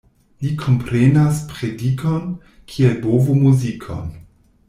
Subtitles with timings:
[0.43, 2.33] Li komprenas predikon,
[2.73, 4.09] kiel bovo muzikon.